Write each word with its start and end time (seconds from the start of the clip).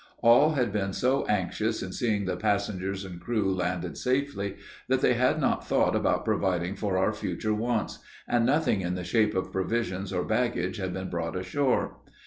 All 0.23 0.53
had 0.53 0.73
been 0.73 0.93
so 0.93 1.27
anxious 1.27 1.83
in 1.83 1.91
seeing 1.91 2.25
the 2.25 2.35
passengers 2.35 3.05
and 3.05 3.21
crew 3.21 3.53
landed 3.53 3.99
safely, 3.99 4.55
that 4.87 4.99
they 5.01 5.13
had 5.13 5.39
not 5.39 5.67
thought 5.67 5.95
about 5.95 6.25
providing 6.25 6.75
for 6.75 6.97
our 6.97 7.13
future 7.13 7.53
wants, 7.53 7.99
and 8.27 8.43
nothing 8.43 8.81
in 8.81 8.95
the 8.95 9.03
shape 9.03 9.35
of 9.35 9.51
provisions 9.51 10.11
or 10.11 10.23
baggage 10.23 10.77
had 10.77 10.91
been 10.91 11.11
brought 11.11 11.35
ashore. 11.35 11.97